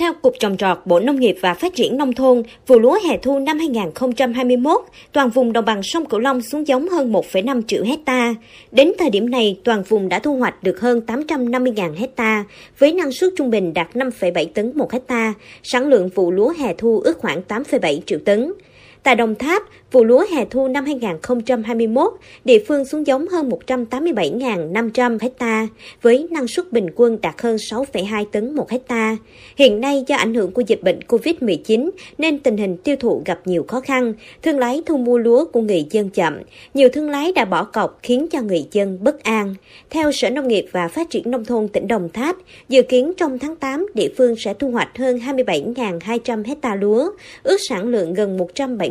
Theo 0.00 0.12
Cục 0.22 0.34
Trồng 0.38 0.56
trọt 0.56 0.78
Bộ 0.84 1.00
Nông 1.00 1.20
nghiệp 1.20 1.36
và 1.40 1.54
Phát 1.54 1.74
triển 1.74 1.96
Nông 1.96 2.12
thôn, 2.12 2.42
vụ 2.66 2.78
lúa 2.78 2.98
hè 3.08 3.18
thu 3.18 3.38
năm 3.38 3.58
2021, 3.58 4.80
toàn 5.12 5.30
vùng 5.30 5.52
đồng 5.52 5.64
bằng 5.64 5.82
sông 5.82 6.06
Cửu 6.06 6.20
Long 6.20 6.42
xuống 6.42 6.68
giống 6.68 6.88
hơn 6.88 7.12
1,5 7.12 7.62
triệu 7.66 7.84
hecta. 7.84 8.34
Đến 8.72 8.92
thời 8.98 9.10
điểm 9.10 9.30
này, 9.30 9.60
toàn 9.64 9.82
vùng 9.82 10.08
đã 10.08 10.18
thu 10.18 10.36
hoạch 10.36 10.62
được 10.62 10.80
hơn 10.80 11.00
850.000 11.06 11.94
hecta, 11.96 12.44
với 12.78 12.92
năng 12.92 13.12
suất 13.12 13.32
trung 13.36 13.50
bình 13.50 13.74
đạt 13.74 13.88
5,7 13.94 14.46
tấn 14.54 14.72
một 14.74 14.92
hecta. 14.92 15.34
Sản 15.62 15.88
lượng 15.88 16.08
vụ 16.14 16.30
lúa 16.30 16.52
hè 16.58 16.74
thu 16.74 17.00
ước 17.00 17.18
khoảng 17.18 17.42
8,7 17.48 18.00
triệu 18.06 18.18
tấn. 18.24 18.52
Tại 19.02 19.16
Đồng 19.16 19.34
Tháp, 19.34 19.62
vụ 19.92 20.04
lúa 20.04 20.24
hè 20.34 20.44
thu 20.44 20.68
năm 20.68 20.84
2021, 20.84 22.12
địa 22.44 22.58
phương 22.68 22.84
xuống 22.84 23.06
giống 23.06 23.28
hơn 23.28 23.50
187.500 23.66 25.18
ha 25.40 25.66
với 26.02 26.26
năng 26.30 26.48
suất 26.48 26.72
bình 26.72 26.86
quân 26.94 27.18
đạt 27.22 27.34
hơn 27.42 27.56
6,2 27.56 28.24
tấn 28.32 28.54
một 28.54 28.70
hecta. 28.70 29.16
Hiện 29.56 29.80
nay 29.80 30.04
do 30.06 30.16
ảnh 30.16 30.34
hưởng 30.34 30.50
của 30.50 30.62
dịch 30.66 30.82
bệnh 30.82 31.00
COVID-19 31.08 31.90
nên 32.18 32.38
tình 32.38 32.56
hình 32.56 32.76
tiêu 32.76 32.96
thụ 33.00 33.22
gặp 33.24 33.40
nhiều 33.44 33.64
khó 33.68 33.80
khăn, 33.80 34.14
thương 34.42 34.58
lái 34.58 34.82
thu 34.86 34.96
mua 34.96 35.18
lúa 35.18 35.44
của 35.44 35.60
người 35.60 35.86
dân 35.90 36.10
chậm. 36.10 36.38
Nhiều 36.74 36.88
thương 36.88 37.10
lái 37.10 37.32
đã 37.32 37.44
bỏ 37.44 37.64
cọc 37.64 37.98
khiến 38.02 38.26
cho 38.30 38.42
người 38.42 38.66
dân 38.72 38.98
bất 39.00 39.22
an. 39.22 39.54
Theo 39.90 40.12
Sở 40.12 40.30
Nông 40.30 40.48
nghiệp 40.48 40.66
và 40.72 40.88
Phát 40.88 41.10
triển 41.10 41.30
Nông 41.30 41.44
thôn 41.44 41.68
tỉnh 41.68 41.88
Đồng 41.88 42.08
Tháp, 42.08 42.36
dự 42.68 42.82
kiến 42.82 43.12
trong 43.16 43.38
tháng 43.38 43.56
8, 43.56 43.86
địa 43.94 44.08
phương 44.18 44.36
sẽ 44.36 44.54
thu 44.54 44.70
hoạch 44.70 44.98
hơn 44.98 45.18
27.200 45.18 46.44
hecta 46.46 46.74
lúa, 46.74 47.10
ước 47.42 47.58
sản 47.68 47.88
lượng 47.88 48.14
gần 48.14 48.36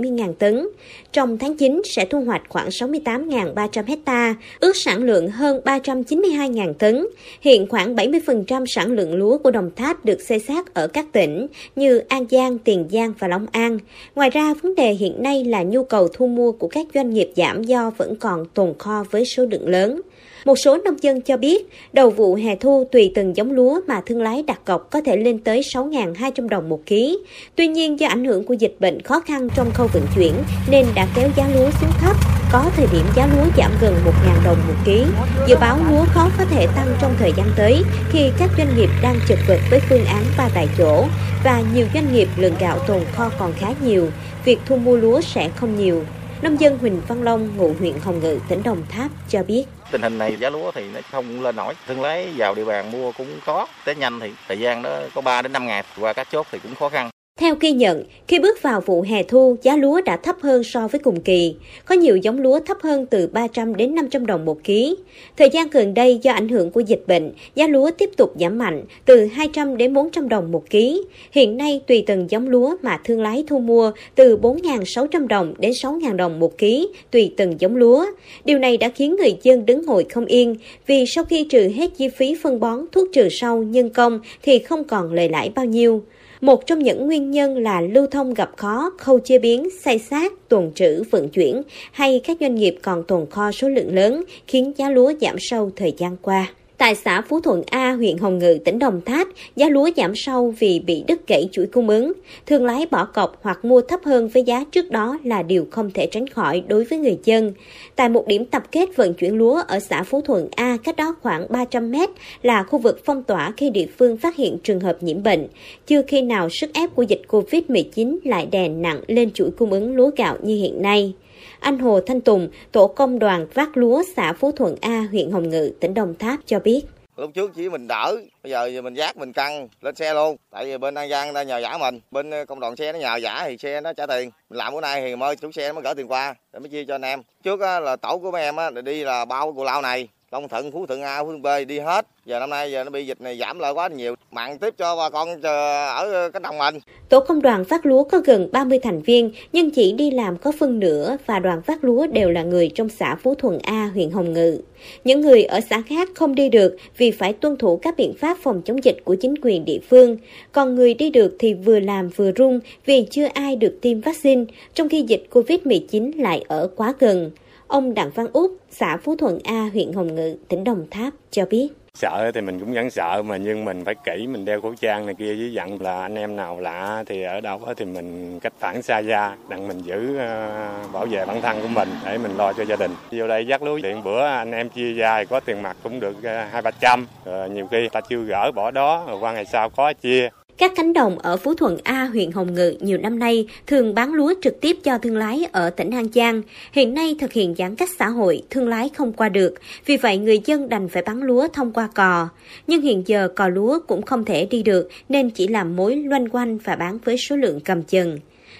70.000 0.01 0.33
tấn. 0.33 0.67
Trong 1.11 1.37
tháng 1.37 1.57
9 1.57 1.81
sẽ 1.85 2.05
thu 2.05 2.21
hoạch 2.21 2.41
khoảng 2.49 2.69
68.300 2.69 3.83
hecta, 3.87 4.35
ước 4.59 4.75
sản 4.75 5.03
lượng 5.03 5.29
hơn 5.29 5.61
392.000 5.65 6.73
tấn. 6.73 7.07
Hiện 7.41 7.67
khoảng 7.67 7.95
70% 7.95 8.65
sản 8.65 8.91
lượng 8.91 9.15
lúa 9.15 9.37
của 9.37 9.51
Đồng 9.51 9.71
Tháp 9.75 10.05
được 10.05 10.21
xây 10.21 10.39
sát 10.39 10.73
ở 10.73 10.87
các 10.87 11.05
tỉnh 11.11 11.47
như 11.75 11.97
An 11.97 12.25
Giang, 12.31 12.57
Tiền 12.57 12.85
Giang 12.91 13.13
và 13.19 13.27
Long 13.27 13.45
An. 13.51 13.79
Ngoài 14.15 14.29
ra, 14.29 14.53
vấn 14.61 14.75
đề 14.75 14.93
hiện 14.93 15.23
nay 15.23 15.43
là 15.43 15.63
nhu 15.63 15.83
cầu 15.83 16.07
thu 16.07 16.27
mua 16.27 16.51
của 16.51 16.67
các 16.67 16.87
doanh 16.93 17.09
nghiệp 17.09 17.31
giảm 17.35 17.63
do 17.63 17.91
vẫn 17.97 18.15
còn 18.15 18.45
tồn 18.45 18.73
kho 18.77 19.03
với 19.11 19.25
số 19.25 19.45
lượng 19.45 19.69
lớn. 19.69 20.01
Một 20.45 20.59
số 20.59 20.77
nông 20.77 21.03
dân 21.03 21.21
cho 21.21 21.37
biết, 21.37 21.69
đầu 21.93 22.09
vụ 22.09 22.35
hè 22.35 22.55
thu 22.55 22.87
tùy 22.91 23.11
từng 23.15 23.35
giống 23.35 23.51
lúa 23.51 23.79
mà 23.87 24.01
thương 24.05 24.21
lái 24.21 24.43
đặt 24.43 24.65
cọc 24.65 24.91
có 24.91 25.01
thể 25.01 25.17
lên 25.17 25.39
tới 25.39 25.61
6.200 25.61 26.49
đồng 26.49 26.69
một 26.69 26.85
ký. 26.85 27.19
Tuy 27.55 27.67
nhiên 27.67 27.99
do 27.99 28.07
ảnh 28.07 28.25
hưởng 28.25 28.43
của 28.43 28.53
dịch 28.53 28.75
bệnh 28.79 29.01
khó 29.01 29.19
khăn 29.19 29.47
trong 29.55 29.71
khâu 29.73 29.87
vận 29.93 30.07
chuyển 30.15 30.33
nên 30.67 30.85
đã 30.95 31.07
kéo 31.15 31.29
giá 31.35 31.47
lúa 31.47 31.69
xuống 31.81 31.91
thấp, 31.99 32.15
có 32.51 32.65
thời 32.75 32.87
điểm 32.91 33.05
giá 33.15 33.27
lúa 33.27 33.45
giảm 33.57 33.71
gần 33.81 33.95
1.000 34.05 34.43
đồng 34.45 34.57
một 34.67 34.73
ký. 34.85 35.05
Dự 35.47 35.55
báo 35.55 35.79
lúa 35.89 36.05
khó 36.13 36.29
có 36.37 36.45
thể 36.45 36.67
tăng 36.75 36.95
trong 37.01 37.15
thời 37.19 37.33
gian 37.37 37.47
tới 37.55 37.83
khi 38.11 38.31
các 38.37 38.49
doanh 38.57 38.75
nghiệp 38.75 38.89
đang 39.01 39.19
chật 39.27 39.39
vật 39.47 39.59
với 39.69 39.79
phương 39.89 40.05
án 40.05 40.23
ba 40.37 40.49
tại 40.53 40.67
chỗ 40.77 41.05
và 41.43 41.61
nhiều 41.73 41.87
doanh 41.93 42.13
nghiệp 42.13 42.27
lượng 42.37 42.55
gạo 42.59 42.79
tồn 42.79 43.01
kho 43.15 43.29
còn 43.39 43.53
khá 43.53 43.67
nhiều. 43.81 44.11
Việc 44.45 44.59
thu 44.65 44.77
mua 44.77 44.97
lúa 44.97 45.21
sẽ 45.21 45.49
không 45.55 45.77
nhiều. 45.77 46.05
Nông 46.41 46.59
dân 46.59 46.77
Huỳnh 46.77 47.01
Văn 47.07 47.23
Long, 47.23 47.57
ngụ 47.57 47.73
huyện 47.79 47.93
Hồng 48.03 48.19
Ngự, 48.19 48.39
tỉnh 48.47 48.63
Đồng 48.63 48.81
Tháp 48.89 49.11
cho 49.29 49.43
biết. 49.43 49.65
Tình 49.91 50.01
hình 50.01 50.17
này 50.17 50.37
giá 50.39 50.49
lúa 50.49 50.71
thì 50.71 50.83
nó 50.93 50.99
không 51.11 51.41
lên 51.41 51.55
nổi. 51.55 51.73
Thương 51.87 52.01
lái 52.01 52.27
vào 52.37 52.55
địa 52.55 52.65
bàn 52.65 52.91
mua 52.91 53.11
cũng 53.11 53.27
có. 53.45 53.67
tới 53.85 53.95
nhanh 53.95 54.19
thì 54.19 54.31
thời 54.47 54.59
gian 54.59 54.81
đó 54.81 54.99
có 55.15 55.21
3 55.21 55.41
đến 55.41 55.53
5 55.53 55.67
ngày. 55.67 55.83
Qua 55.99 56.13
các 56.13 56.27
chốt 56.31 56.47
thì 56.51 56.59
cũng 56.59 56.75
khó 56.75 56.89
khăn. 56.89 57.09
Theo 57.39 57.55
ghi 57.59 57.71
nhận, 57.71 58.03
khi 58.27 58.39
bước 58.39 58.61
vào 58.61 58.81
vụ 58.81 59.01
hè 59.01 59.23
thu, 59.23 59.55
giá 59.61 59.75
lúa 59.75 60.01
đã 60.01 60.17
thấp 60.17 60.35
hơn 60.41 60.63
so 60.63 60.87
với 60.87 60.99
cùng 60.99 61.21
kỳ. 61.21 61.55
Có 61.85 61.95
nhiều 61.95 62.17
giống 62.17 62.41
lúa 62.41 62.59
thấp 62.59 62.77
hơn 62.81 63.05
từ 63.05 63.27
300 63.27 63.75
đến 63.75 63.95
500 63.95 64.25
đồng 64.25 64.45
một 64.45 64.63
ký. 64.63 64.95
Thời 65.37 65.49
gian 65.49 65.69
gần 65.69 65.93
đây 65.93 66.19
do 66.21 66.31
ảnh 66.31 66.49
hưởng 66.49 66.71
của 66.71 66.79
dịch 66.79 67.03
bệnh, 67.07 67.31
giá 67.55 67.67
lúa 67.67 67.91
tiếp 67.97 68.09
tục 68.17 68.33
giảm 68.39 68.57
mạnh 68.57 68.83
từ 69.05 69.25
200 69.25 69.77
đến 69.77 69.93
400 69.93 70.29
đồng 70.29 70.51
một 70.51 70.69
ký. 70.69 71.03
Hiện 71.31 71.57
nay 71.57 71.81
tùy 71.87 72.03
từng 72.07 72.27
giống 72.29 72.49
lúa 72.49 72.75
mà 72.81 72.99
thương 73.03 73.21
lái 73.21 73.43
thu 73.47 73.59
mua 73.59 73.91
từ 74.15 74.37
4.600 74.37 75.27
đồng 75.27 75.53
đến 75.59 75.71
6.000 75.71 76.15
đồng 76.15 76.39
một 76.39 76.57
ký 76.57 76.87
tùy 77.11 77.33
từng 77.37 77.55
giống 77.59 77.75
lúa. 77.75 78.05
Điều 78.45 78.59
này 78.59 78.77
đã 78.77 78.89
khiến 78.89 79.15
người 79.15 79.37
dân 79.43 79.65
đứng 79.65 79.85
ngồi 79.85 80.05
không 80.13 80.25
yên 80.25 80.55
vì 80.87 81.05
sau 81.05 81.23
khi 81.23 81.43
trừ 81.43 81.69
hết 81.75 81.89
chi 81.97 82.09
phí 82.09 82.35
phân 82.43 82.59
bón, 82.59 82.85
thuốc 82.91 83.07
trừ 83.13 83.29
sâu, 83.29 83.63
nhân 83.63 83.89
công 83.89 84.19
thì 84.43 84.59
không 84.59 84.83
còn 84.83 85.13
lời 85.13 85.29
lãi 85.29 85.51
bao 85.55 85.65
nhiêu. 85.65 86.03
Một 86.41 86.67
trong 86.67 86.79
những 86.79 87.05
nguyên 87.05 87.31
nhân 87.31 87.57
là 87.57 87.81
lưu 87.81 88.07
thông 88.07 88.33
gặp 88.33 88.51
khó, 88.57 88.91
khâu 88.97 89.19
chế 89.19 89.39
biến, 89.39 89.69
xay 89.83 89.99
sát, 89.99 90.33
tồn 90.49 90.71
trữ, 90.75 91.03
vận 91.11 91.29
chuyển 91.29 91.61
hay 91.91 92.21
các 92.23 92.37
doanh 92.39 92.55
nghiệp 92.55 92.75
còn 92.81 93.03
tồn 93.03 93.25
kho 93.29 93.51
số 93.51 93.69
lượng 93.69 93.95
lớn 93.95 94.23
khiến 94.47 94.73
giá 94.77 94.89
lúa 94.89 95.13
giảm 95.21 95.35
sâu 95.39 95.71
thời 95.75 95.93
gian 95.97 96.17
qua. 96.21 96.47
Tại 96.79 96.95
xã 96.95 97.21
Phú 97.21 97.39
Thuận 97.39 97.63
A, 97.69 97.91
huyện 97.91 98.17
Hồng 98.17 98.39
Ngự, 98.39 98.57
tỉnh 98.65 98.79
Đồng 98.79 99.01
Tháp, 99.05 99.27
giá 99.55 99.69
lúa 99.69 99.89
giảm 99.97 100.15
sâu 100.15 100.53
vì 100.59 100.79
bị 100.79 101.03
đứt 101.07 101.27
gãy 101.27 101.49
chuỗi 101.51 101.65
cung 101.65 101.89
ứng. 101.89 102.13
Thương 102.45 102.65
lái 102.65 102.85
bỏ 102.91 103.05
cọc 103.05 103.39
hoặc 103.41 103.65
mua 103.65 103.81
thấp 103.81 103.99
hơn 104.05 104.27
với 104.27 104.43
giá 104.43 104.63
trước 104.71 104.91
đó 104.91 105.17
là 105.23 105.43
điều 105.43 105.67
không 105.71 105.91
thể 105.91 106.07
tránh 106.11 106.27
khỏi 106.27 106.63
đối 106.67 106.83
với 106.83 106.99
người 106.99 107.17
dân. 107.23 107.53
Tại 107.95 108.09
một 108.09 108.27
điểm 108.27 108.45
tập 108.45 108.63
kết 108.71 108.89
vận 108.95 109.13
chuyển 109.13 109.37
lúa 109.37 109.61
ở 109.67 109.79
xã 109.79 110.03
Phú 110.03 110.21
Thuận 110.21 110.47
A, 110.55 110.77
cách 110.83 110.95
đó 110.95 111.15
khoảng 111.21 111.45
300 111.49 111.91
mét 111.91 112.09
là 112.41 112.63
khu 112.63 112.79
vực 112.79 113.01
phong 113.05 113.23
tỏa 113.23 113.53
khi 113.57 113.69
địa 113.69 113.87
phương 113.97 114.17
phát 114.17 114.35
hiện 114.35 114.57
trường 114.63 114.79
hợp 114.79 115.03
nhiễm 115.03 115.23
bệnh. 115.23 115.47
Chưa 115.87 116.01
khi 116.01 116.21
nào 116.21 116.49
sức 116.49 116.73
ép 116.73 116.95
của 116.95 117.03
dịch 117.03 117.21
COVID-19 117.27 118.17
lại 118.23 118.47
đè 118.51 118.67
nặng 118.67 119.01
lên 119.07 119.31
chuỗi 119.31 119.49
cung 119.57 119.71
ứng 119.71 119.95
lúa 119.95 120.11
gạo 120.17 120.37
như 120.41 120.55
hiện 120.55 120.81
nay. 120.81 121.13
Anh 121.59 121.79
Hồ 121.79 121.99
Thanh 122.01 122.21
Tùng, 122.21 122.49
tổ 122.71 122.87
công 122.87 123.19
đoàn 123.19 123.47
vác 123.53 123.77
lúa 123.77 124.03
xã 124.15 124.33
Phú 124.33 124.51
Thuận 124.51 124.75
A, 124.81 125.07
huyện 125.11 125.31
Hồng 125.31 125.49
Ngự, 125.49 125.71
tỉnh 125.79 125.93
Đồng 125.93 126.15
Tháp 126.19 126.39
cho 126.45 126.59
biết. 126.59 126.81
Lúc 127.17 127.31
trước 127.33 127.51
chỉ 127.55 127.69
mình 127.69 127.87
đỡ, 127.87 128.15
bây 128.43 128.51
giờ 128.51 128.81
mình 128.81 128.93
giác 128.93 129.17
mình 129.17 129.33
căng 129.33 129.67
lên 129.81 129.95
xe 129.95 130.13
luôn. 130.13 130.35
Tại 130.51 130.65
vì 130.65 130.77
bên 130.77 130.95
An 130.95 131.09
Giang 131.09 131.33
đã 131.33 131.43
nhờ 131.43 131.57
giả 131.57 131.77
mình, 131.77 131.99
bên 132.11 132.29
ờ, 132.29 132.45
công 132.45 132.59
đoàn 132.59 132.75
xe 132.75 132.93
nó 132.93 132.99
nhờ 132.99 133.15
giả 133.15 133.43
thì 133.47 133.57
xe 133.57 133.81
nó 133.81 133.93
trả 133.93 134.07
tiền. 134.07 134.31
Mình 134.49 134.57
làm 134.57 134.73
bữa 134.73 134.81
nay 134.81 135.01
thì 135.01 135.15
mới 135.15 135.35
chủ 135.35 135.51
xe 135.51 135.67
nó 135.67 135.73
mới 135.73 135.83
gửi 135.83 135.95
tiền 135.95 136.11
qua 136.11 136.35
để 136.53 136.59
mới 136.59 136.69
chia 136.69 136.85
cho 136.85 136.95
anh 136.95 137.01
em. 137.01 137.21
Trước 137.43 137.59
là 137.59 137.95
tổ 137.95 138.17
của 138.17 138.31
mấy 138.31 138.41
em 138.41 138.55
đi 138.83 139.03
là 139.03 139.25
bao 139.25 139.53
cù 139.53 139.63
lao 139.63 139.81
này, 139.81 140.07
Long 140.31 140.47
Thuận, 140.47 140.71
Phú 140.71 140.85
Thuận 140.85 141.01
A, 141.01 141.23
Phú 141.23 141.27
Thuận 141.27 141.41
B 141.41 141.67
đi 141.67 141.79
hết. 141.79 142.07
Giờ 142.25 142.39
năm 142.39 142.49
nay 142.49 142.71
giờ 142.71 142.83
nó 142.83 142.89
bị 142.89 143.05
dịch 143.05 143.21
này 143.21 143.37
giảm 143.37 143.59
lại 143.59 143.71
quá 143.71 143.87
nhiều. 143.87 144.15
Mặn 144.31 144.57
tiếp 144.57 144.73
cho 144.77 144.95
bà 144.95 145.09
con 145.09 145.41
ở 145.41 146.29
cái 146.33 146.39
đồng 146.39 146.57
mình. 146.57 146.79
Tổ 147.09 147.19
công 147.19 147.41
đoàn 147.41 147.65
phát 147.65 147.85
lúa 147.85 148.03
có 148.03 148.19
gần 148.25 148.49
30 148.51 148.79
thành 148.83 149.01
viên, 149.01 149.31
nhưng 149.53 149.71
chỉ 149.71 149.91
đi 149.91 150.11
làm 150.11 150.37
có 150.37 150.51
phân 150.59 150.79
nửa 150.79 151.17
và 151.25 151.39
đoàn 151.39 151.61
phát 151.61 151.83
lúa 151.83 152.07
đều 152.07 152.29
là 152.29 152.43
người 152.43 152.71
trong 152.75 152.89
xã 152.89 153.15
Phú 153.23 153.35
Thuận 153.35 153.59
A, 153.59 153.89
huyện 153.93 154.11
Hồng 154.11 154.33
Ngự. 154.33 154.61
Những 155.03 155.21
người 155.21 155.43
ở 155.43 155.59
xã 155.69 155.81
khác 155.81 156.09
không 156.15 156.35
đi 156.35 156.49
được 156.49 156.75
vì 156.97 157.11
phải 157.11 157.33
tuân 157.33 157.57
thủ 157.57 157.77
các 157.77 157.97
biện 157.97 158.13
pháp 158.19 158.37
phòng 158.43 158.61
chống 158.65 158.83
dịch 158.83 158.97
của 159.03 159.15
chính 159.15 159.33
quyền 159.41 159.65
địa 159.65 159.79
phương. 159.89 160.17
Còn 160.51 160.75
người 160.75 160.93
đi 160.93 161.09
được 161.09 161.35
thì 161.39 161.53
vừa 161.53 161.79
làm 161.79 162.09
vừa 162.09 162.31
run 162.31 162.59
vì 162.85 163.07
chưa 163.11 163.27
ai 163.33 163.55
được 163.55 163.77
tiêm 163.81 164.01
vaccine, 164.01 164.43
trong 164.73 164.89
khi 164.89 165.01
dịch 165.01 165.23
COVID-19 165.31 166.11
lại 166.21 166.43
ở 166.47 166.69
quá 166.75 166.93
gần. 166.99 167.31
Ông 167.69 167.93
Đặng 167.93 168.09
Văn 168.15 168.27
Út, 168.33 168.51
xã 168.69 168.97
Phú 168.97 169.15
Thuận 169.15 169.39
A, 169.43 169.69
huyện 169.73 169.93
Hồng 169.93 170.15
Ngự, 170.15 170.37
tỉnh 170.47 170.63
Đồng 170.63 170.85
Tháp 170.91 171.13
cho 171.31 171.45
biết. 171.45 171.69
Sợ 171.93 172.31
thì 172.33 172.41
mình 172.41 172.59
cũng 172.59 172.73
vẫn 172.73 172.89
sợ 172.89 173.23
mà 173.25 173.37
nhưng 173.37 173.65
mình 173.65 173.85
phải 173.85 173.95
kỹ 174.05 174.27
mình 174.27 174.45
đeo 174.45 174.61
khẩu 174.61 174.75
trang 174.75 175.05
này 175.05 175.15
kia 175.15 175.35
với 175.35 175.53
dặn 175.53 175.81
là 175.81 176.01
anh 176.01 176.15
em 176.15 176.35
nào 176.35 176.59
lạ 176.59 177.03
thì 177.07 177.23
ở 177.23 177.41
đâu 177.41 177.61
thì 177.77 177.85
mình 177.85 178.39
cách 178.39 178.53
phản 178.59 178.81
xa 178.81 179.01
ra 179.01 179.35
đặng 179.49 179.67
mình 179.67 179.79
giữ 179.79 180.17
ờ, 180.17 180.49
bảo 180.93 181.05
vệ 181.05 181.25
bản 181.25 181.41
thân 181.41 181.61
của 181.61 181.67
mình 181.67 181.89
để 182.05 182.17
mình 182.17 182.37
lo 182.37 182.53
cho 182.53 182.63
gia 182.63 182.75
đình. 182.75 182.91
Vô 183.11 183.27
đây 183.27 183.47
dắt 183.47 183.63
lúa 183.63 183.79
điện 183.83 184.03
bữa 184.03 184.25
anh 184.25 184.51
em 184.51 184.69
chia 184.69 184.93
ra 184.93 185.23
có 185.23 185.39
tiền 185.39 185.61
mặt 185.61 185.77
cũng 185.83 185.99
được 185.99 186.15
ờ, 186.23 186.43
hai 186.51 186.61
ba 186.61 186.71
trăm 186.71 187.07
ờ, 187.25 187.47
nhiều 187.47 187.67
khi 187.71 187.89
ta 187.91 188.01
chưa 188.01 188.23
gỡ 188.23 188.51
bỏ 188.55 188.71
đó 188.71 189.03
rồi 189.07 189.19
qua 189.19 189.33
ngày 189.33 189.45
sau 189.45 189.69
có 189.69 189.93
chia 189.93 190.29
các 190.59 190.71
cánh 190.75 190.93
đồng 190.93 191.19
ở 191.19 191.37
Phú 191.37 191.53
Thuận 191.53 191.77
A, 191.83 192.05
huyện 192.05 192.31
Hồng 192.31 192.53
Ngự 192.53 192.73
nhiều 192.79 192.97
năm 192.97 193.19
nay 193.19 193.47
thường 193.67 193.95
bán 193.95 194.13
lúa 194.13 194.33
trực 194.41 194.61
tiếp 194.61 194.77
cho 194.83 194.97
thương 194.97 195.17
lái 195.17 195.45
ở 195.51 195.69
tỉnh 195.69 195.91
An 195.91 196.07
Giang. 196.13 196.41
Hiện 196.71 196.93
nay 196.93 197.15
thực 197.19 197.33
hiện 197.33 197.55
giãn 197.57 197.75
cách 197.75 197.89
xã 197.99 198.09
hội, 198.09 198.41
thương 198.49 198.67
lái 198.67 198.89
không 198.89 199.13
qua 199.13 199.29
được, 199.29 199.53
vì 199.85 199.97
vậy 199.97 200.17
người 200.17 200.41
dân 200.45 200.69
đành 200.69 200.89
phải 200.89 201.03
bán 201.03 201.23
lúa 201.23 201.47
thông 201.47 201.71
qua 201.71 201.89
cò. 201.95 202.29
Nhưng 202.67 202.81
hiện 202.81 203.03
giờ 203.05 203.27
cò 203.35 203.47
lúa 203.47 203.79
cũng 203.87 204.01
không 204.01 204.25
thể 204.25 204.45
đi 204.45 204.63
được 204.63 204.89
nên 205.09 205.29
chỉ 205.29 205.47
làm 205.47 205.75
mối 205.75 205.95
loanh 205.95 206.29
quanh 206.29 206.57
và 206.57 206.75
bán 206.75 206.97
với 207.05 207.17
số 207.17 207.35
lượng 207.35 207.59
cầm 207.59 207.83
chừng. 207.83 208.19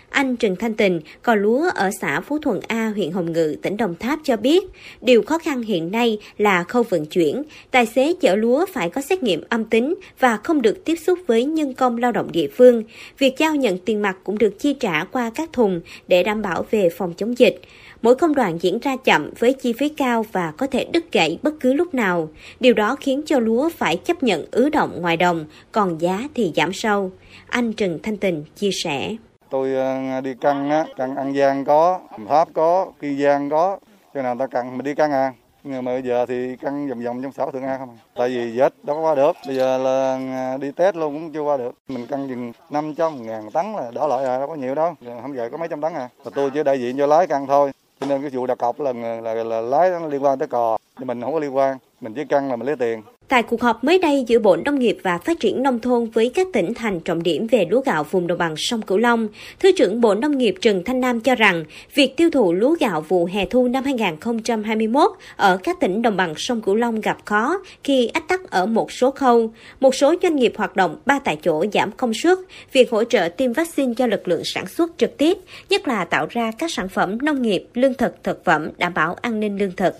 Anh 0.10 0.36
Trần 0.36 0.56
Thanh 0.56 0.74
Tình, 0.74 1.00
cò 1.22 1.36
lúa 1.36 1.70
ở 1.76 1.92
xã 2.02 2.22
Phú 2.22 2.40
Thuận 2.40 2.60
A, 2.68 2.92
huyện 2.96 3.12
Hồng 3.12 3.34
Ngự, 3.34 3.56
tỉnh 3.62 3.78
Đồng 3.78 3.96
Tháp 3.96 4.20
cho 4.24 4.38
biết, 4.38 4.64
điều 5.02 5.22
khó 5.22 5.38
khăn 5.38 5.62
hiện 5.62 5.92
nay 5.92 6.18
là 6.38 6.64
khâu 6.64 6.84
vận 6.84 7.06
chuyển. 7.06 7.44
Tài 7.72 7.86
xế 7.86 8.14
chở 8.22 8.36
lúa 8.36 8.66
phải 8.66 8.90
có 8.90 9.02
xét 9.02 9.24
nghiệm 9.24 9.42
âm 9.50 9.66
tính 9.66 9.96
và 10.20 10.38
không 10.38 10.62
được 10.62 10.86
tiếp 10.86 10.96
xúc 10.96 11.20
với 11.28 11.46
nhân 11.46 11.74
công 11.74 11.98
lao 11.98 12.12
động 12.12 12.32
địa 12.32 12.48
phương. 12.48 12.84
Việc 13.18 13.38
giao 13.38 13.56
nhận 13.56 13.78
tiền 13.78 14.02
mặt 14.02 14.18
cũng 14.24 14.38
được 14.38 14.60
chi 14.60 14.74
trả 14.74 15.04
qua 15.04 15.32
các 15.36 15.54
thùng 15.54 15.82
để 16.08 16.24
đảm 16.24 16.42
bảo 16.42 16.66
về 16.72 16.90
phòng 16.90 17.14
chống 17.18 17.38
dịch. 17.38 17.62
Mỗi 18.02 18.16
công 18.16 18.36
đoạn 18.36 18.58
diễn 18.62 18.80
ra 18.80 18.96
chậm 18.96 19.30
với 19.40 19.54
chi 19.54 19.74
phí 19.74 19.90
cao 19.90 20.26
và 20.32 20.54
có 20.58 20.68
thể 20.68 20.86
đứt 20.94 21.12
gãy 21.12 21.38
bất 21.44 21.54
cứ 21.60 21.74
lúc 21.74 21.94
nào. 21.94 22.30
Điều 22.60 22.74
đó 22.74 22.96
khiến 23.00 23.22
cho 23.26 23.40
lúa 23.40 23.70
phải 23.70 23.98
chấp 23.98 24.24
nhận 24.24 24.46
ứ 24.52 24.70
động 24.70 25.02
ngoài 25.02 25.18
đồng, 25.18 25.46
còn 25.72 26.02
giá 26.02 26.28
thì 26.36 26.52
giảm 26.56 26.74
sâu. 26.74 27.12
Anh 27.48 27.74
Trần 27.74 28.00
Thanh 28.04 28.18
Tình 28.18 28.44
chia 28.56 28.72
sẻ. 28.72 29.16
Tôi 29.50 29.74
ờ, 29.74 30.22
đi 30.22 30.34
căng 30.34 30.70
á, 30.70 30.86
căng 30.98 31.16
An 31.16 31.34
Giang 31.34 31.66
có, 31.66 32.00
Tháp 32.28 32.48
có, 32.54 32.92
Kiên 33.02 33.20
Giang 33.20 33.50
có, 33.50 33.78
cho 34.14 34.22
nào 34.22 34.36
ta 34.40 34.48
cần 34.48 34.78
mình 34.78 34.84
đi 34.86 34.96
căng 34.96 35.12
à. 35.12 35.34
nhưng 35.64 35.86
mà 35.86 35.92
bây 35.92 36.02
giờ 36.02 36.26
thì 36.26 36.56
căng 36.56 36.90
vòng 36.90 37.04
vòng 37.04 37.22
trong 37.24 37.32
xã 37.32 37.46
Thượng 37.52 37.64
An 37.64 37.80
không 37.80 37.90
à. 37.90 38.02
tại 38.16 38.30
vì 38.30 38.54
dịch 38.54 38.74
đâu 38.84 38.96
có 38.96 39.02
qua 39.02 39.16
được. 39.16 39.36
Bây 39.48 39.56
giờ 39.56 39.78
là 39.78 40.20
ờ, 40.52 40.58
đi 40.58 40.72
Tết 40.72 40.96
luôn 40.96 41.14
cũng 41.14 41.34
chưa 41.34 41.42
qua 41.42 41.58
được. 41.58 41.76
Mình 41.88 42.08
căng 42.08 42.28
chừng 42.28 42.52
500 42.70 43.24
ngàn 43.24 43.52
tấn 43.52 43.66
là 43.74 43.92
đỏ 43.94 44.08
lại 44.08 44.26
à 44.26 44.38
đâu 44.38 44.48
có 44.48 44.56
nhiều 44.56 44.76
đâu. 44.76 44.94
Không 45.22 45.34
về 45.34 45.50
có 45.50 45.58
mấy 45.58 45.68
trăm 45.68 45.82
tấn 45.82 45.94
à. 45.94 46.10
Và 46.24 46.32
tôi 46.36 46.52
chỉ 46.54 46.64
đại 46.64 46.80
diện 46.80 46.98
cho 46.98 47.08
lái 47.08 47.28
căng 47.28 47.48
thôi. 47.48 47.72
Cho 48.00 48.08
nên 48.08 48.22
cái 48.22 48.30
vụ 48.30 48.46
đặt 48.46 48.58
cọc 48.58 48.80
là, 48.80 48.94
là, 48.94 49.20
là, 49.22 49.44
là 49.44 49.62
lái 49.62 49.90
nó 49.90 50.08
liên 50.08 50.24
quan 50.24 50.40
tới 50.40 50.48
cò. 50.48 50.78
Nhưng 51.00 51.08
mình 51.08 51.22
không 51.22 51.34
có 51.34 51.40
liên 51.40 51.56
quan. 51.56 51.78
Mình 52.02 52.14
chỉ 52.14 52.26
căng 52.26 52.50
là 52.50 52.56
mình 52.56 52.68
lấy 52.68 52.76
tiền. 52.76 53.02
Tại 53.30 53.44
cuộc 53.44 53.62
họp 53.62 53.84
mới 53.84 54.00
đây 54.00 54.24
giữa 54.28 54.40
Bộ 54.40 54.56
Nông 54.56 54.80
nghiệp 54.80 54.98
và 55.04 55.18
Phát 55.18 55.40
triển 55.40 55.64
Nông 55.64 55.80
thôn 55.80 56.10
với 56.10 56.32
các 56.36 56.48
tỉnh 56.54 56.74
thành 56.74 57.00
trọng 57.00 57.24
điểm 57.24 57.48
về 57.48 57.68
lúa 57.70 57.82
gạo 57.82 58.04
vùng 58.04 58.28
đồng 58.28 58.38
bằng 58.38 58.54
sông 58.58 58.82
Cửu 58.82 58.98
Long, 58.98 59.28
Thứ 59.60 59.72
trưởng 59.78 60.02
Bộ 60.02 60.16
Nông 60.16 60.38
nghiệp 60.38 60.56
Trần 60.62 60.84
Thanh 60.84 61.02
Nam 61.02 61.20
cho 61.20 61.36
rằng 61.36 61.64
việc 61.96 62.18
tiêu 62.18 62.30
thụ 62.30 62.54
lúa 62.54 62.76
gạo 62.80 63.02
vụ 63.02 63.26
hè 63.26 63.46
thu 63.46 63.68
năm 63.68 63.84
2021 63.84 65.12
ở 65.36 65.58
các 65.58 65.80
tỉnh 65.80 66.02
đồng 66.02 66.18
bằng 66.18 66.34
sông 66.38 66.62
Cửu 66.62 66.76
Long 66.76 67.02
gặp 67.02 67.18
khó 67.26 67.60
khi 67.84 68.08
ách 68.08 68.28
tắc 68.28 68.52
ở 68.52 68.66
một 68.66 68.92
số 68.92 69.12
khâu. 69.12 69.52
Một 69.80 69.96
số 69.96 70.16
doanh 70.22 70.36
nghiệp 70.36 70.54
hoạt 70.58 70.76
động 70.76 70.98
ba 71.06 71.20
tại 71.20 71.38
chỗ 71.44 71.66
giảm 71.74 71.92
công 71.92 72.14
suất, 72.14 72.38
việc 72.72 72.92
hỗ 72.92 73.04
trợ 73.04 73.30
tiêm 73.30 73.54
vaccine 73.54 73.94
cho 73.98 74.08
lực 74.08 74.28
lượng 74.28 74.42
sản 74.46 74.68
xuất 74.68 74.92
trực 74.98 75.18
tiếp, 75.18 75.38
nhất 75.70 75.88
là 75.88 76.06
tạo 76.06 76.28
ra 76.30 76.52
các 76.58 76.72
sản 76.72 76.90
phẩm 76.90 77.18
nông 77.22 77.42
nghiệp, 77.42 77.66
lương 77.74 77.94
thực, 77.94 78.24
thực 78.24 78.46
phẩm 78.46 78.70
đảm 78.78 78.94
bảo 78.94 79.14
an 79.22 79.40
ninh 79.40 79.58
lương 79.58 79.76
thực. 79.76 79.94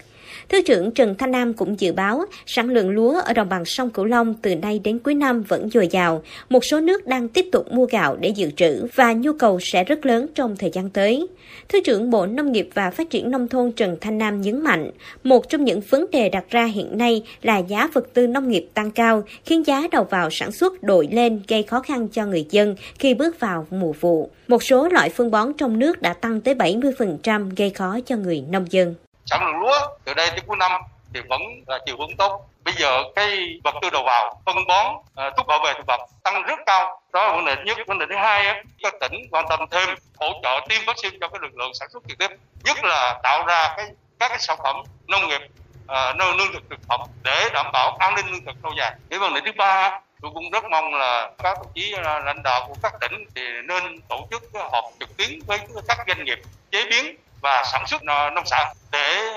Thứ 0.50 0.62
trưởng 0.62 0.92
Trần 0.92 1.16
Thanh 1.16 1.32
Nam 1.32 1.54
cũng 1.54 1.80
dự 1.80 1.94
báo 1.94 2.26
sản 2.46 2.70
lượng 2.70 2.90
lúa 2.90 3.22
ở 3.22 3.34
đồng 3.34 3.50
bằng 3.50 3.66
sông 3.66 3.90
Cửu 3.90 4.06
Long 4.06 4.34
từ 4.34 4.56
nay 4.56 4.80
đến 4.84 5.00
cuối 5.00 5.16
năm 5.16 5.44
vẫn 5.44 5.70
dồi 5.70 5.88
dào. 5.88 6.24
Một 6.50 6.66
số 6.66 6.80
nước 6.80 7.08
đang 7.08 7.28
tiếp 7.28 7.46
tục 7.52 7.72
mua 7.72 7.86
gạo 7.86 8.18
để 8.20 8.30
dự 8.30 8.52
trữ 8.52 8.88
và 8.96 9.14
nhu 9.14 9.34
cầu 9.34 9.60
sẽ 9.60 9.84
rất 9.84 10.06
lớn 10.06 10.28
trong 10.36 10.56
thời 10.56 10.70
gian 10.74 10.90
tới. 10.90 11.28
Thứ 11.70 11.80
trưởng 11.86 12.10
Bộ 12.10 12.26
Nông 12.26 12.52
nghiệp 12.52 12.70
và 12.74 12.92
Phát 12.92 13.10
triển 13.10 13.32
Nông 13.32 13.48
thôn 13.48 13.72
Trần 13.72 13.98
Thanh 14.02 14.18
Nam 14.18 14.42
nhấn 14.42 14.64
mạnh, 14.64 14.92
một 15.24 15.50
trong 15.50 15.64
những 15.64 15.82
vấn 15.90 16.06
đề 16.12 16.30
đặt 16.30 16.46
ra 16.50 16.66
hiện 16.66 16.98
nay 16.98 17.24
là 17.42 17.58
giá 17.58 17.90
vật 17.94 18.14
tư 18.14 18.28
nông 18.28 18.50
nghiệp 18.50 18.68
tăng 18.74 18.92
cao, 18.92 19.24
khiến 19.46 19.64
giá 19.68 19.88
đầu 19.92 20.04
vào 20.04 20.30
sản 20.30 20.52
xuất 20.52 20.84
đội 20.84 21.08
lên 21.12 21.42
gây 21.48 21.64
khó 21.64 21.80
khăn 21.80 22.08
cho 22.08 22.26
người 22.26 22.46
dân 22.50 22.76
khi 23.00 23.14
bước 23.14 23.40
vào 23.40 23.68
mùa 23.70 23.94
vụ. 24.00 24.30
Một 24.48 24.64
số 24.64 24.90
loại 24.90 25.10
phân 25.10 25.32
bón 25.32 25.54
trong 25.54 25.80
nước 25.80 26.02
đã 26.02 26.14
tăng 26.14 26.42
tới 26.42 26.56
70% 26.56 27.50
gây 27.56 27.70
khó 27.70 28.00
cho 28.06 28.16
người 28.16 28.44
nông 28.50 28.66
dân 28.70 28.96
sản 29.30 29.46
lượng 29.46 29.60
lúa. 29.60 29.80
Từ 30.04 30.14
đây 30.14 30.30
tới 30.30 30.40
cuối 30.48 30.58
năm 30.58 30.72
thì 31.14 31.22
vẫn 31.30 31.42
là 31.68 31.80
chiều 31.86 31.98
hướng 31.98 32.18
tốt. 32.18 32.46
Bây 32.64 32.74
giờ 32.74 33.04
cái 33.16 33.60
vật 33.64 33.76
tư 33.82 33.90
đầu 33.90 34.04
vào 34.04 34.42
phân 34.46 34.68
bón 34.68 34.96
à, 35.16 35.30
thuốc 35.38 35.48
bảo 35.48 35.60
vệ 35.64 35.74
thực 35.74 35.86
vật 35.88 36.02
tăng 36.24 36.44
rất 36.44 36.60
cao. 36.66 37.02
Đó 37.14 37.28
là 37.28 37.36
vấn 37.36 37.46
đề 37.46 37.56
nhất. 37.66 37.78
Vấn 37.88 38.00
đề 38.00 38.06
thứ 38.10 38.16
hai 38.16 38.64
các 38.84 38.94
tỉnh 39.02 39.28
quan 39.32 39.46
tâm 39.50 39.60
thêm 39.72 39.90
hỗ 40.20 40.28
trợ 40.44 40.60
tiêm 40.70 40.82
vaccine 40.88 41.18
cho 41.22 41.28
cái 41.28 41.40
lực 41.42 41.58
lượng 41.58 41.72
sản 41.74 41.90
xuất 41.94 42.04
trực 42.08 42.18
tiếp. 42.18 42.32
Nhất 42.64 42.84
là 42.84 43.20
tạo 43.24 43.46
ra 43.46 43.74
cái, 43.78 43.86
các 44.20 44.30
cái 44.30 44.40
sản 44.40 44.58
phẩm 44.64 44.76
nông 45.08 45.28
nghiệp 45.28 45.42
à, 45.88 46.14
nông 46.14 46.38
lương 46.38 46.54
thực 46.54 46.64
thực 46.70 46.80
phẩm 46.88 47.02
để 47.24 47.50
đảm 47.54 47.72
bảo 47.74 47.98
an 48.00 48.16
ninh 48.16 48.26
lương 48.32 48.46
thực 48.46 48.56
lâu 48.64 48.74
dài. 48.78 48.92
Cái 49.10 49.20
vấn 49.20 49.34
đề 49.34 49.42
thứ 49.46 49.52
ba, 49.58 50.00
tôi 50.22 50.32
cũng 50.34 50.52
rất 50.52 50.64
mong 50.72 50.94
là 50.94 51.32
các 51.44 51.58
đồng 51.58 51.72
chí 51.76 51.96
à, 52.04 52.20
lãnh 52.20 52.44
đạo 52.44 52.66
của 52.68 52.76
các 52.84 52.94
tỉnh 53.02 53.26
thì 53.36 53.42
nên 53.68 54.02
tổ 54.10 54.28
chức 54.32 54.44
họp 54.72 54.84
trực 55.00 55.18
tuyến 55.18 55.40
với 55.48 55.60
các 55.88 55.98
doanh 56.08 56.26
nghiệp 56.26 56.40
chế 56.72 56.86
biến 56.90 57.16
và 57.42 57.64
sản 57.72 57.88
xuất 57.88 58.04
nông 58.04 58.46
sản 58.46 58.74
để 58.92 59.34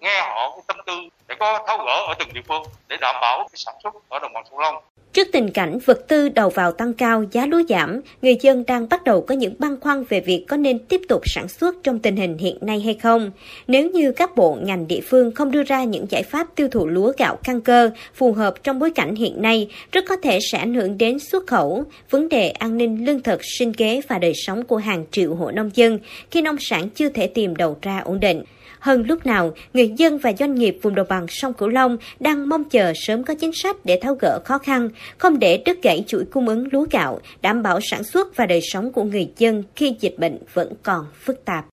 nghe 0.00 0.22
họ 0.22 0.50
cái 0.50 0.62
tâm 0.66 0.76
tư, 0.86 1.00
để 1.26 1.34
có 1.40 1.64
tháo 1.66 1.78
gỡ 1.78 2.04
ở 2.08 2.14
từng 2.18 2.32
địa 2.32 2.42
phương 2.48 2.62
để 2.88 2.96
đảm 3.00 3.16
bảo 3.20 3.38
cái 3.38 3.56
sản 3.56 3.74
xuất 3.82 3.94
ở 4.08 4.18
đồng 4.18 4.32
bằng 4.32 4.44
sông 4.50 4.58
Long. 4.58 4.82
Trước 5.16 5.28
tình 5.32 5.50
cảnh 5.50 5.78
vật 5.84 6.08
tư 6.08 6.28
đầu 6.28 6.50
vào 6.50 6.72
tăng 6.72 6.94
cao, 6.94 7.24
giá 7.32 7.46
lúa 7.46 7.62
giảm, 7.68 8.00
người 8.22 8.36
dân 8.40 8.64
đang 8.66 8.88
bắt 8.88 9.04
đầu 9.04 9.20
có 9.20 9.34
những 9.34 9.54
băn 9.58 9.80
khoăn 9.80 10.04
về 10.08 10.20
việc 10.20 10.44
có 10.48 10.56
nên 10.56 10.78
tiếp 10.78 11.00
tục 11.08 11.22
sản 11.24 11.48
xuất 11.48 11.74
trong 11.82 11.98
tình 11.98 12.16
hình 12.16 12.38
hiện 12.38 12.56
nay 12.60 12.80
hay 12.80 12.94
không. 12.94 13.30
Nếu 13.66 13.90
như 13.90 14.12
các 14.12 14.36
bộ 14.36 14.58
ngành 14.62 14.88
địa 14.88 15.00
phương 15.00 15.32
không 15.34 15.50
đưa 15.50 15.62
ra 15.62 15.84
những 15.84 16.06
giải 16.10 16.22
pháp 16.22 16.46
tiêu 16.54 16.68
thụ 16.68 16.86
lúa 16.86 17.12
gạo 17.18 17.38
căn 17.44 17.60
cơ 17.60 17.90
phù 18.14 18.32
hợp 18.32 18.62
trong 18.62 18.78
bối 18.78 18.90
cảnh 18.90 19.14
hiện 19.14 19.42
nay, 19.42 19.68
rất 19.92 20.04
có 20.08 20.16
thể 20.16 20.38
sẽ 20.52 20.58
ảnh 20.58 20.74
hưởng 20.74 20.98
đến 20.98 21.18
xuất 21.18 21.46
khẩu, 21.46 21.84
vấn 22.10 22.28
đề 22.28 22.48
an 22.48 22.76
ninh 22.76 23.04
lương 23.06 23.22
thực, 23.22 23.40
sinh 23.58 23.72
kế 23.72 24.00
và 24.08 24.18
đời 24.18 24.32
sống 24.34 24.64
của 24.64 24.76
hàng 24.76 25.04
triệu 25.10 25.34
hộ 25.34 25.50
nông 25.50 25.70
dân 25.74 25.98
khi 26.30 26.42
nông 26.42 26.56
sản 26.60 26.88
chưa 26.94 27.08
thể 27.08 27.26
tìm 27.26 27.56
đầu 27.56 27.76
ra 27.82 27.98
ổn 27.98 28.20
định. 28.20 28.42
Hơn 28.86 29.04
lúc 29.08 29.26
nào, 29.26 29.54
người 29.74 29.92
dân 29.96 30.18
và 30.18 30.32
doanh 30.38 30.54
nghiệp 30.54 30.78
vùng 30.82 30.94
đồng 30.94 31.06
bằng 31.08 31.26
sông 31.28 31.52
Cửu 31.52 31.68
Long 31.68 31.96
đang 32.20 32.48
mong 32.48 32.64
chờ 32.64 32.92
sớm 32.96 33.24
có 33.24 33.34
chính 33.34 33.52
sách 33.52 33.76
để 33.84 33.98
tháo 34.02 34.14
gỡ 34.14 34.40
khó 34.44 34.58
khăn, 34.58 34.88
không 35.18 35.38
để 35.38 35.62
đứt 35.64 35.82
gãy 35.82 36.04
chuỗi 36.06 36.24
cung 36.24 36.48
ứng 36.48 36.68
lúa 36.72 36.86
gạo, 36.90 37.20
đảm 37.42 37.62
bảo 37.62 37.80
sản 37.82 38.04
xuất 38.04 38.36
và 38.36 38.46
đời 38.46 38.60
sống 38.62 38.92
của 38.92 39.04
người 39.04 39.30
dân 39.36 39.62
khi 39.76 39.94
dịch 40.00 40.14
bệnh 40.18 40.38
vẫn 40.54 40.72
còn 40.82 41.06
phức 41.24 41.44
tạp. 41.44 41.66